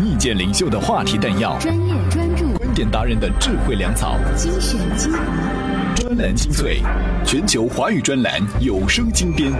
[0.00, 6.80] 意见领袖的话题弹药，专业专注，观点达人的智慧粮草，精选精华，专栏精粹，
[7.26, 9.52] 全球华语专栏有声精编。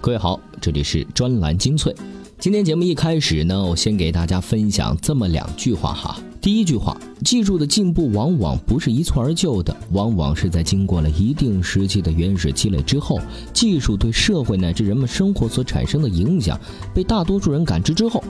[0.00, 1.94] 各位好，这里是专栏精粹。
[2.40, 6.20] 今天节目一开始呢，我先给大家分享这么两句话哈。
[6.40, 13.18] 第一句话，技术的进步往往不是一蹴而就的，往往是在经过了一定时期的原始积累之后，
[13.52, 16.56] 技术对社会乃至人们生活所产生的影响
[16.94, 18.22] 被大多数人感知之后，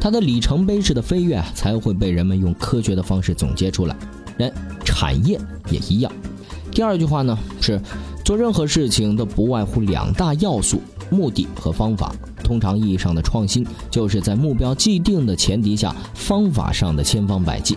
[0.00, 3.96] 它的里程碑式的飞跃才会被人们用科学的方式总结出来。
[4.38, 4.52] 人
[4.84, 5.40] 产业
[5.72, 6.12] 也一样。
[6.70, 7.80] 第二句话呢是，
[8.24, 10.80] 做任何事情都不外乎两大要素。
[11.08, 12.12] 目的和方法，
[12.46, 17.76] 通常意义上的创新，就是在目标既定的前提下，方法上的千方百计。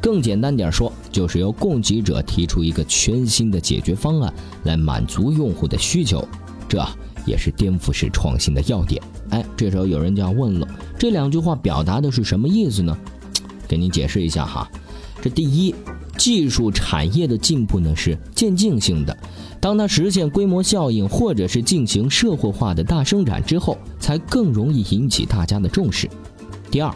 [0.00, 4.32] 更简单点说，就是由供给者提出一个全新的解决方案
[4.64, 6.26] 来满足用户的需求，
[6.66, 6.82] 这
[7.26, 9.02] 也是颠覆式创新的要点。
[9.28, 10.66] 哎，这时候有人就要问了，
[10.98, 12.96] 这两句话表达的是什么意思呢？
[13.68, 14.66] 给您解释一下哈。
[15.20, 15.74] 这第一，
[16.18, 19.16] 技术产业的进步呢是渐进性的。
[19.60, 26.08] 当它实现规模效应，或者是进行社会化的大生产之后，才更容易引起大家的重视。
[26.70, 26.94] 第二，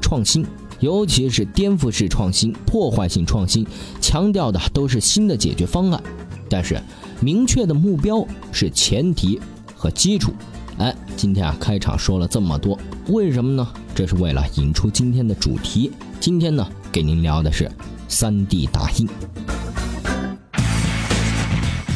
[0.00, 0.46] 创新，
[0.78, 3.66] 尤其是颠覆式创新、破坏性创新，
[4.00, 6.02] 强调的都是新的解决方案，
[6.48, 6.80] 但是
[7.20, 9.38] 明确的目标是前提
[9.74, 10.32] 和基础。
[10.78, 13.68] 哎，今天啊，开场说了这么多，为什么呢？
[13.94, 15.92] 这是为了引出今天的主题。
[16.18, 17.70] 今天呢，给您聊的是
[18.10, 19.08] 3D 打印。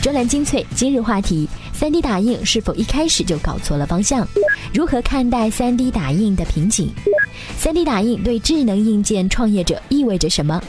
[0.01, 4.27] 专栏精粹今日话题：3D 打印是否一开始就搞错了方向？
[4.73, 6.89] 如何看待 3D 打印的瓶颈
[7.61, 10.63] ？3D 打印对智能硬件创业者意味着什么？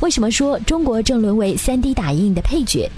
[0.00, 2.90] 为什么说中国正沦为 3D 打印的配角？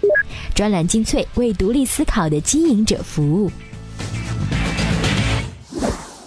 [0.55, 3.51] 专栏精粹为独立思考的经营者服务。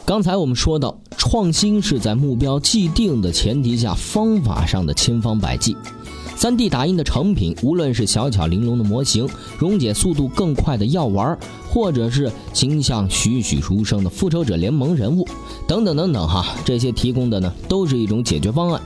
[0.05, 5.77] 刚才我们说到，创新是在目标既定的前提下，方法上的千方百计。
[6.37, 11.37] 3D 打印的成品，无论是小巧玲珑的模型、溶解速度更快的药丸，
[11.69, 15.25] 或者是形象栩栩如生的复仇者联盟人物，
[15.65, 18.81] 等等等等，哈，这些提供的呢，都是一种解决方案。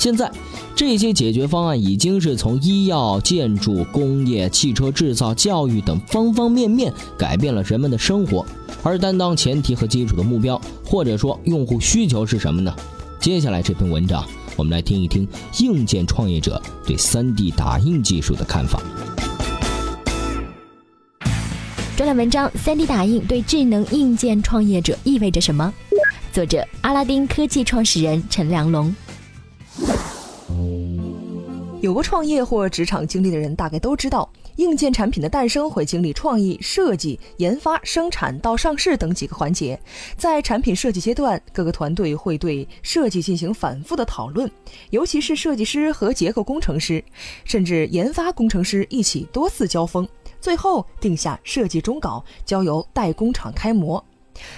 [0.00, 0.32] 现在，
[0.74, 8.42] 这些解决方案已经是从医药、建筑、工业、汽车制造、教育等方方面面改变了人们的生活。
[8.82, 12.74] 而担当前提和基础的目标，或者说用户需求是什么呢？
[13.20, 14.24] 接下来这篇文章。
[14.56, 15.28] 我们来听一听
[15.58, 18.80] 硬件创业者对 3D 打印技术的看法。
[21.94, 25.70] 专栏文章：3D 打印对智能硬件创业者意味着什么？
[26.32, 28.94] 作者：阿拉丁科技创始人陈良龙。
[31.80, 34.28] 有过创业或职场经历的人，大概都知道。
[34.56, 39.80] 硬件产品的诞生会经历创意、设计、研发、生产到上市等几个环节。
[40.14, 44.50] 在产品设计阶段，各个团队会对设计进行反复的讨论，
[44.90, 47.02] 尤其是设计师和结构工程师，
[47.44, 50.06] 甚至研发工程师一起多次交锋，
[50.38, 54.04] 最后定下设计终稿，交由代工厂开模。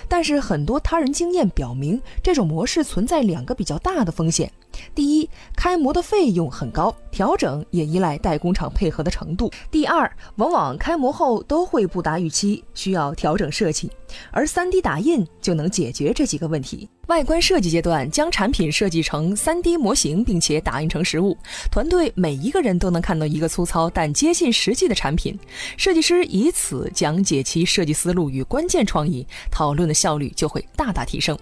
[0.09, 4.51] 但是很多他人经验表明，这种模式存在两个比较大的风险。
[4.95, 9.51] 第一，开模的费用很高，调整也依赖代工厂配合的程度。
[9.71, 13.91] 第二，往往开模后都会不达预期，需要调整设计，
[14.31, 16.89] 而 3D 打印就能解决这几个问题。
[17.09, 21.37] 外观设计阶段，将产品设计成 3D 模型，并且打印成实物，
[21.71, 25.39] 团队每一个人都能看到一个粗糙但接近实际的产品。
[25.77, 31.37] 设计师以此讲解其设计思路与关键创意，讨论的效率就会大大提升。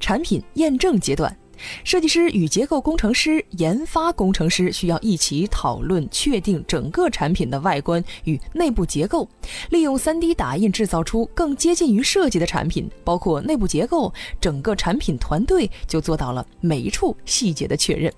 [0.00, 1.34] 产品验证阶段。
[1.84, 9.28] 设计师与结构工程师、研发工程师需要一起讨论，确定整个产品的外观与内部结构，
[9.70, 14.12] 利用 3D 打印制造出更接近于设计的产品，包括内部结构。
[14.40, 18.12] 整个产品团队就做到了每一处细节的确认。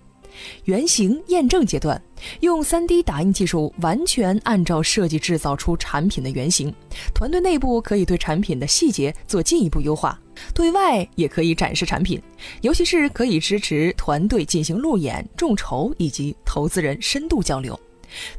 [0.65, 2.01] 原型验证阶段，
[2.41, 6.73] 用 3D 打印技术完全按照设计制造出产品的原型，
[7.15, 10.19] 团队内部可以对产品的细节做进一步优化，
[10.55, 12.21] 对外也可以展示产品，
[12.63, 17.79] 尤其是可以支持团队进行路演、众筹以及投资人深度交流。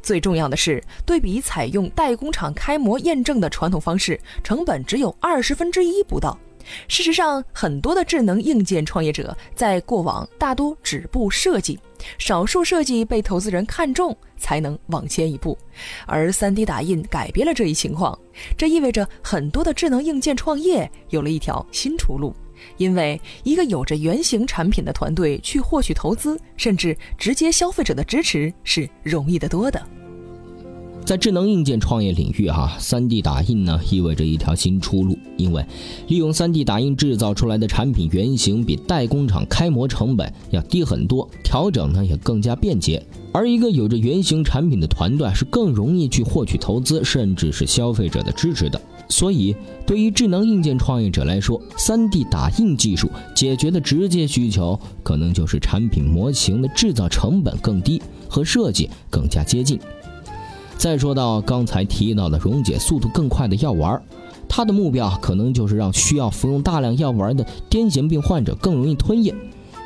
[0.02, 6.36] 最重要的是，对比采用代工厂开模验证的传统方式，成本只有二十分之一不到。
[6.88, 11.78] 事实上，很多的智能硬件创业者在过往大多止步设计，
[12.18, 15.56] 少数设计被投资人看中，才能往前一步。
[16.06, 18.18] 而 3D 打印改变了这一情况，
[18.56, 22.34] 这意味着很多的智能硬件创业有了一条新出路。
[22.76, 29.82] 因为一个有着原型产品的团队去获取投资，甚至直接消费者的支持是容易得多的。
[31.04, 35.64] 在智能硬件创业领域，哈，3D 打印呢意味着一条新出路，因为
[36.06, 43.04] 利用 3D 打印制造出来的产品原型比代工厂开模成本要低很多，调整呢也更加便捷。
[43.32, 48.80] 而一个有着原型产品的团队是更容易去获取投资，甚至是消费者的支持的。
[49.08, 59.80] 所以，对于智能硬件创业者来说，3D 打印技术解决的直接需求，可能就是产品模型的制造成本更低，和设计更加接近。
[60.80, 64.00] 再说到刚才提到的溶解速度更快的药丸，
[64.48, 69.34] 它的目标可能就是让需要服用大量药丸的癫痫病患者更容易吞咽。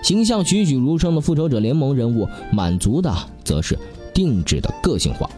[0.05, 3.13] 形象栩栩如生的复仇者联盟人物，满足的
[3.43, 3.77] 则是
[4.15, 5.29] 定制的个性化。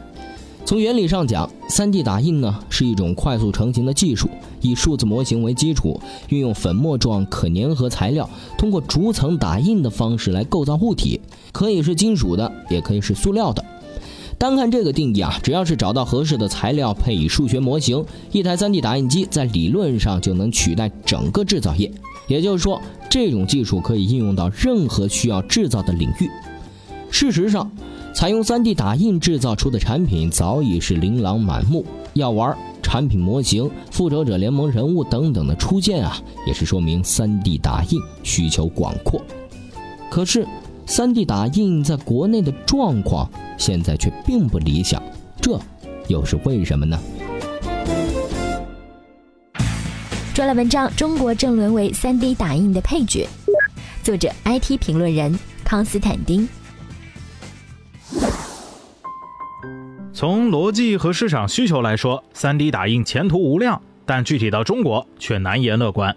[0.66, 4.28] 从原理上讲，3D 打印呢是一种快速成型的技术，
[4.60, 5.98] 以数字模型为基础，
[6.28, 11.18] 运用粉末状可粘合材料，通过逐层打印的方式来构造物体，
[11.50, 13.64] 可以是金属的，也可以是塑料的。
[14.38, 21.90] 单看这个定义啊，只要是找到合适的材料，配以数学模型，一台 3D 打印机在理论上就能取代整个制造业。
[22.28, 22.78] 也就是说，
[23.08, 26.28] 这种技术可以应用到任何需要制造的领域。
[27.10, 27.70] 事实上，
[28.14, 39.18] 采用 3D 打印制造出的产品早已是琳琅满目，药丸、产品模型、复仇者联盟人物等等的出现啊，也是说明 3D 打印需求广阔。
[40.10, 40.46] 可是
[40.86, 43.30] ，3D 打印在国内的状况。
[43.56, 45.02] 现在却并不理想，
[45.40, 45.58] 这
[46.08, 46.98] 又是为什么呢？
[50.34, 53.26] 专栏文章：中国正沦为 3D 打印的配角。
[54.02, 56.46] 作者：IT 评论人康斯坦丁。
[60.12, 66.14] 从逻辑和市场需求来说，3D 打印前途无量，但具体到中国却难言乐观。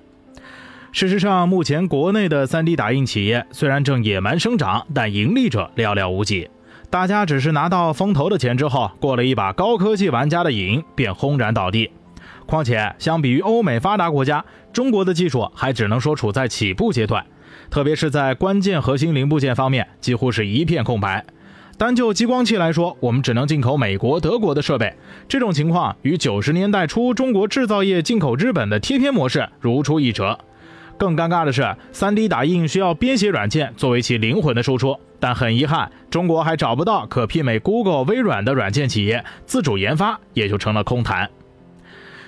[0.92, 6.50] 事实上，目前国内的 3D 打印企业虽然正野蛮生长，但盈利者寥寥无几。
[6.90, 11.92] 大家只是拿到风投的钱之后，过了一把高科技玩家的瘾，便轰然倒地。
[12.48, 14.44] 况且，相比于欧美发达国家，
[14.74, 17.24] 中国的技术还只能说处在起步阶段，
[17.70, 21.24] 特别是在关键核心零部件方面，几乎是一片空白。
[21.78, 24.92] 单就激光器来说，我们只能进口美国、德国的设备。
[25.28, 30.40] 这种情况与九十年代初中国制造业进口日本的贴片模式如出一辙。
[30.98, 31.62] 更尴尬的是
[31.94, 41.30] ，3D 打印需要编写软件作为其灵魂的输出，但很遗憾，中国还找不到可媲美 Google、微软的软件企业，自主研发也就成了空谈。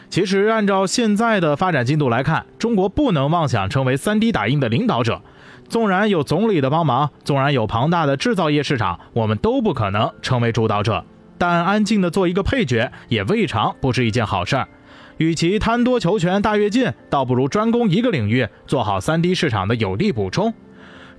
[0.10, 5.22] 其实，按照现在的发展进度来看，中国不能妄想成为 3D 打印的领导者。
[5.70, 11.06] 纵然有总理的帮忙，纵然有庞大的制造业市场，我们都不可能成为主导者。
[11.38, 14.68] 但安静的做一个配角，也未尝不是一件好事儿。
[15.16, 20.54] 与其贪多求全、大跃进，倒不如专攻一个领域，做好 3D 市场的有力补充。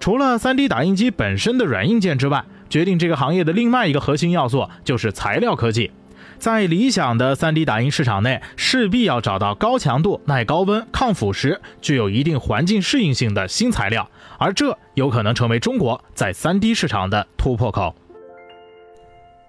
[0.03, 5.93] 除了 3D 打印机本身的软硬件之外，决定这个行业的另外一个核心要素就是材料科技。
[6.41, 17.95] 在理想的 3D 打印市场内，势必要找到高强度、耐高温、抗腐蚀、具有一定环境适应性的新材料，而这有可能成为中国在 3D 市场的突破口。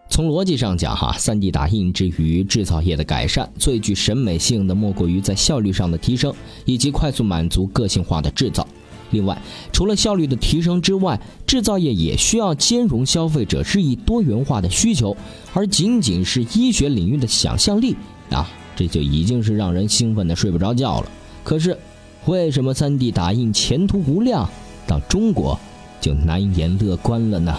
[0.08, 6.32] 从逻辑上讲，哈，3D 打印之于制造业的改善，最具审美性的莫过于在效率上的提升，
[6.66, 8.68] 以及快速满足个性化的制造。
[9.14, 11.18] 另外，除了效率的提升之外，
[11.48, 15.16] 制造业也需要兼容消费者日益多元化的需求，
[15.54, 17.96] 而仅仅是医学领域的想象力
[18.30, 21.10] 啊，这就已经是让人兴奋的睡不着觉了。
[21.44, 21.78] 可是，
[22.26, 24.50] 为什么 3D 打印前途无量，
[24.86, 25.58] 到中国
[26.02, 27.58] 就难言乐观了呢？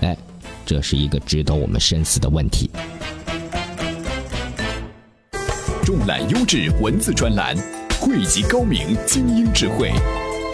[0.00, 0.14] 哎。
[0.64, 2.68] 这是一个值得我们深思的问题。
[5.82, 7.56] 重览优质文字专栏，
[7.98, 9.90] 汇集高明精英智慧，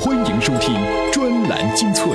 [0.00, 0.74] 欢迎收听
[1.12, 2.06] 专栏精粹。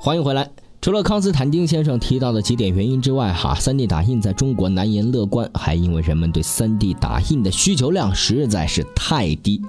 [0.00, 0.48] 欢迎回来。
[0.80, 9.60] 除了康斯坦丁先生提到的几点原因之外，哈，3D 打印在中国难言乐观，还因为人们对 3D 打印的需求量实在是太低。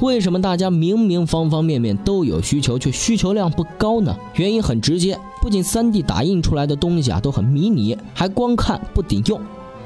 [0.00, 4.16] 为什么大家明明方方面面都有需求，却需求量不高呢？
[4.34, 9.40] 原因很直接，不仅 3D 打印出来的东西啊都很迷你，还光看不顶用。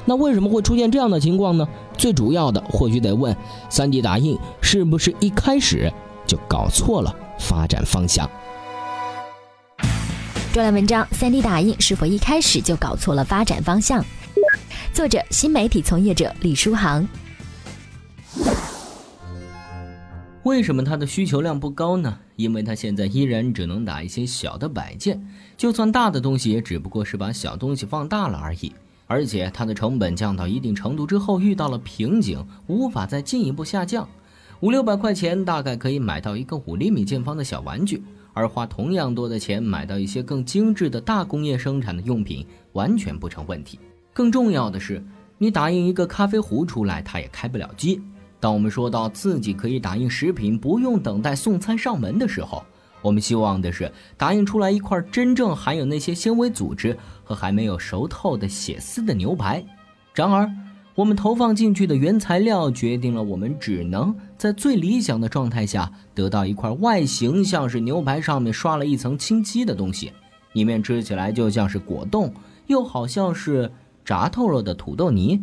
[0.05, 1.67] 那为什么会出现这样的情况呢？
[1.95, 3.35] 最主要的或许得问
[3.69, 5.91] ：3D 打印是不是一开始
[6.29, 8.29] 就搞错了发展方向？
[10.53, 14.05] 专栏文章：3D 打印是否一开始就搞错了发展方向？
[14.93, 17.07] 作者：新媒体从业者李书航。
[20.43, 22.19] 为什么它的需求量不高呢？
[22.35, 25.19] 因为它现在依然只能打一些小的摆件，
[25.57, 28.71] 就算大的东西，也只不过是把小东西放大了而已。
[29.07, 34.07] 而且它的成本降到一定程度之后，遇到了瓶颈，无法再进一步下降。
[34.61, 43.79] 五六百块钱大概可以买到一个五厘米见方的小玩具，而花同样多的钱买到一些更精致的大工业生产的用品，完全不成问题。
[44.11, 45.01] 更重要的是，
[45.37, 48.01] 你打印一个咖啡壶出来，它也开不了机。
[48.37, 52.61] 当我们说到自己可以打印食品，不用等待送餐上门的时候，
[53.01, 59.63] 我们希望的是打印出来一块真正含有那些纤维组织和还没有熟透的血丝的牛排。
[60.13, 60.51] 然而，
[60.99, 70.11] 我们投放进去的原材料决定了我们只能在最理想的状态下得到一块外形像是牛排上面刷了一层清漆的东西，
[70.51, 72.33] 里面吃起来就像是果冻，
[72.67, 73.71] 又好像是
[74.03, 75.41] 炸透了的土豆泥，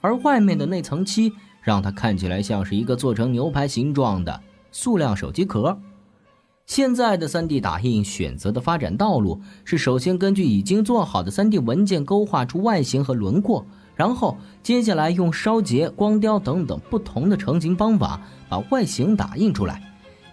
[0.00, 1.32] 而外面的那层漆。
[1.60, 4.40] 让它看起来像是一个做成牛排形状的
[4.72, 5.78] 塑料手机壳。
[6.66, 13.66] 现在的 3D 打印选择的发展道路是：首先根据已经做好的 3D 文件勾画出外形和轮廓，
[13.98, 19.82] 然后接下来用烧结、光雕等等不同的成型方法把外形打印出来。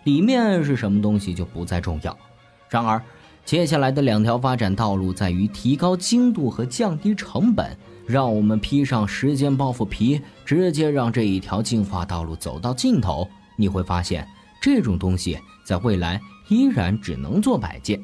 [0.03, 2.15] 里面是什么东西就不再重要。
[2.69, 3.01] 然而，
[3.43, 7.75] 接下来的两条发展道路在于提高精度和降低成本。
[8.05, 13.27] 让我们披上时间包袱皮，直接让这一条进化道路走到尽头。
[13.57, 14.27] 你会发现，
[14.61, 17.99] 这种东西在未来依然只能做摆件。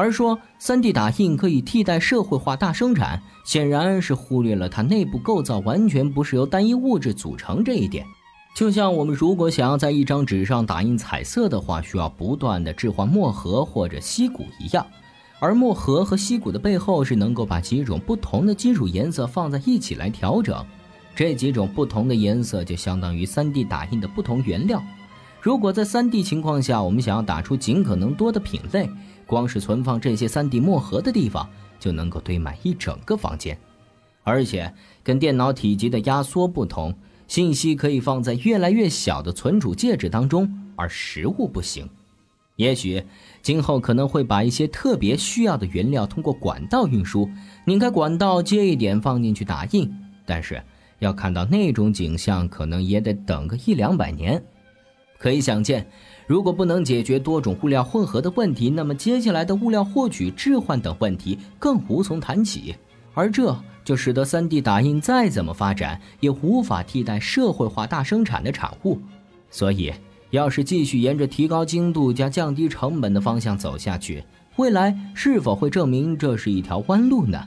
[0.00, 8.06] 而说 3D 打印可以替代社会化大生产，显然是忽略了它内部构造完全不是由单一物质组成这一点。
[8.56, 14.86] 就像我们如果想要在一张纸上打印彩色的话，需要不断的置换墨盒或者锡骨一样。
[15.38, 20.64] 而墨盒和锡骨的背后是能够把几种不同的金属颜色放在一起来调整，
[21.14, 24.82] 这几种不同的颜色就相当于 3D 打印的不同原料。
[25.42, 28.90] 如果在 3D 情况下，我们想要打出尽可能多的品类，
[29.26, 33.58] 光是存放这些 3D 墨盒的地方就能够堆满一整个房间。
[34.22, 36.94] 而且跟电脑体积的压缩不同，
[37.26, 41.88] 信息可以放在越来越小的存储介质当中，而实物不行。
[42.56, 43.02] 也许
[43.40, 47.26] 今后可能会把一些特别需要的原料通过管道运输，
[47.64, 49.90] 拧开管道接一点放进去打印。
[50.26, 50.62] 但是
[50.98, 54.42] 要看到那种景象，可能也得等个一两百年。
[55.20, 55.86] 可以想见，
[56.26, 62.74] 如果不能解决多种物料混合的问题，那么接下来的物料获取、置换等问题更无从谈起。
[63.12, 68.98] 而这就使得 3D 打印再怎么发展，也无法替代社会化大生产的产物。
[69.50, 69.92] 所以。
[70.30, 74.22] 要是继续沿着提高精度加降低成本的方向走下去，
[74.58, 77.42] 未来是否会证明这是一条弯路呢？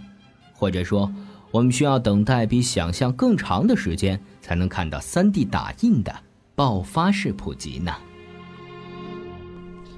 [0.51, 1.09] 或者说，
[1.49, 6.13] 我们需要等待比想象更长的时间，才能看到 3D 打印的
[6.55, 7.91] 爆发式普及呢？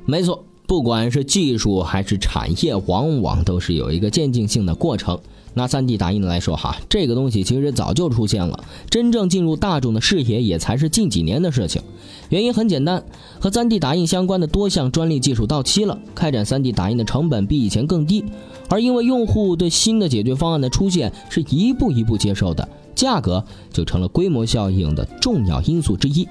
[0.05, 5.19] 没错，不管是技术还是产业，往往都是有一个渐进性的过程。
[5.57, 11.81] 拿 3D 打印来说哈，这个东西其实早就出现了，真正进入大众的视野也才是近几年的事情。
[12.27, 13.03] 原因很简单，
[13.39, 18.25] 和 3D 打印相关的多项专利技术到期了，开展 3D 打印的成本比以前更低，
[18.69, 26.27] 而因为用户对新的解决方案的出现是一步一步接受的，价格就成了规模效应的重要因素之一。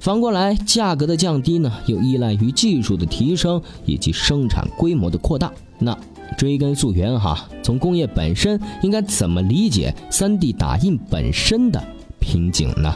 [0.00, 5.52] 反过来，价格的降低呢，又依赖于技术的提升以及生产规模的扩大。
[5.78, 5.96] 那。
[6.36, 11.82] 追根溯源哈，从工业本身应该怎么理解 3D 打印本身的
[12.20, 12.94] 瓶颈呢？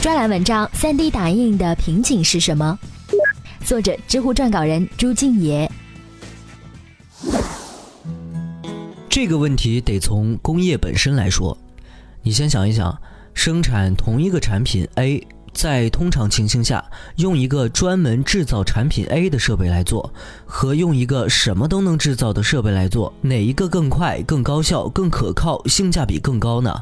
[0.00, 2.78] 专栏文章：3D 打印的瓶颈是什么？
[3.64, 5.68] 作者：知乎撰稿人朱静野。
[9.22, 11.54] 这个问题得从工业本身来说。
[12.22, 12.98] 你先想一想，
[13.34, 15.22] 生产同一个产品 A。
[15.52, 16.82] 在通常情形下，
[17.16, 20.10] 用一个专门制造产品 A 的设备来做，
[20.46, 26.74] 和用一个什么都能制造的设备来做，哪一个更快、更高效、更可靠、性价比更高呢？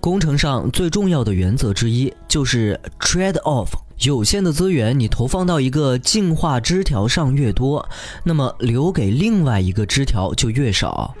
[0.00, 3.68] 工程上最重要的原则之一就是 trade off。
[4.00, 7.88] 有限的资源你投放到一个进化枝条上越多，
[8.24, 11.14] 那么留给另外一个枝条就越少。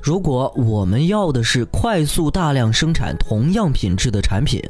[0.00, 4.60] 如果我们要的是快速大量生产同样品质的产品，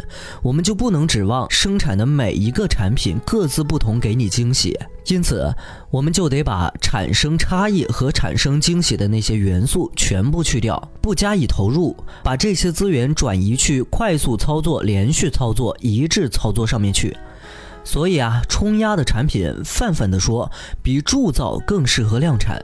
[0.43, 4.79] 我们就不能指望生产的每一个产品各自不同给你惊喜。
[5.07, 5.51] 因此，
[5.91, 17.17] 我们就得把产生差异和产生惊喜的那些元素全部去掉，不加以投入，把这些资源转移去快速操作、连续操作、一致操作上面去。
[17.85, 20.51] 所以啊，冲压的产品，泛泛的说，
[20.83, 22.63] 比铸造更适合量产。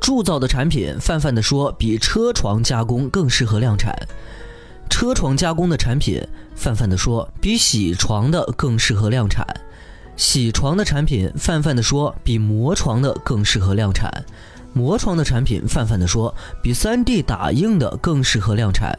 [0.00, 3.92] 铸造的产品，泛泛的说，比车床加工更适合量产；
[4.90, 6.20] 车床加工的产品，
[6.56, 9.44] 泛泛的说，比铣床的更适合量产；
[10.16, 14.10] 铣床的产品，泛泛的说，比磨床的更适合量产；
[14.72, 18.98] 磨床的产品，泛泛的说，比 3D 打印的更适合量产。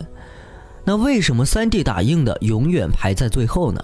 [0.85, 3.83] 那为什么 3D 打印的永远排在最后呢？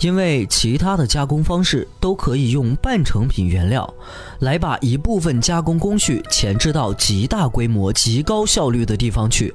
[0.00, 3.92] 因为其他的加工方式都可以用半成品原料，
[4.40, 9.54] 来把一部分加工工序前置到极大规模、极高效率的地方去。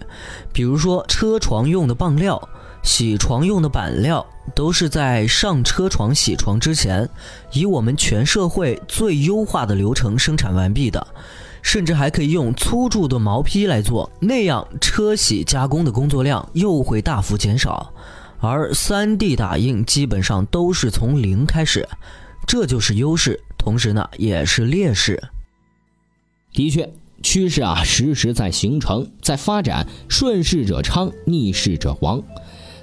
[0.52, 2.50] 比如说，车床用的棒料、
[2.84, 7.08] 铣床用的板料，都是在上车床、铣床之前，
[7.54, 11.06] 以我们全社会最优化的流程生产完毕的。
[11.64, 17.94] 甚至还可以用粗铸的毛坯来做，那样车铣加工的工作量又会大幅减少。
[18.42, 21.88] 而 3D 打印基本上都是从零开始，
[22.48, 25.22] 这就是优势，同时呢也是劣势。
[26.52, 32.24] 的确，趋势啊时时在形成，在发展，顺势者昌，逆势者亡。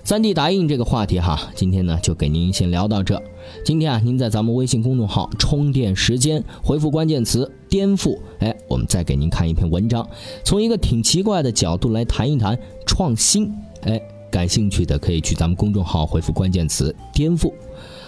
[0.04, 3.20] 3D 打印这个话题哈，今天呢就给您先聊到这。
[3.64, 10.08] 今天啊，您在咱们微信公众号“充电时间”回复关键词“颠覆”，哎，我们再给您看一篇文章，
[10.44, 13.52] 从一个挺奇怪的角度来谈一谈创新。
[13.82, 14.00] 哎。
[14.30, 17.52] 感兴趣的可以去咱们公众号回复关键词“颠覆”。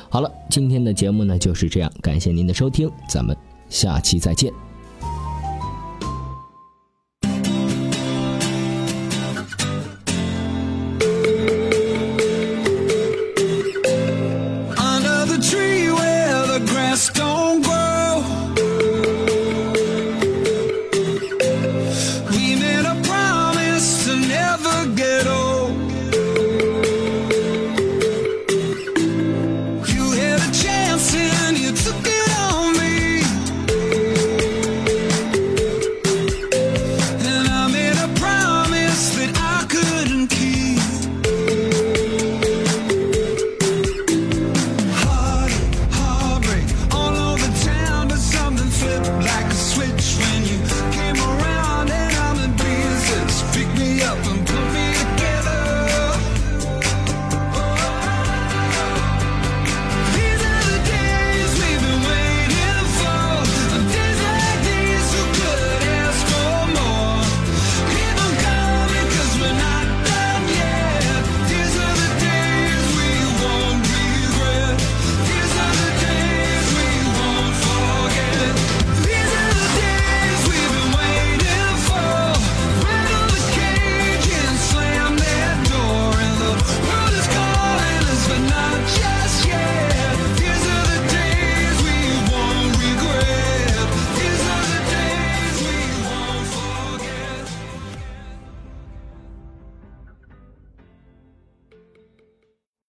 [0.08, 3.36] 好了，今天的节目呢就是这样，感谢您的收听，咱们
[3.68, 4.69] 下期再见。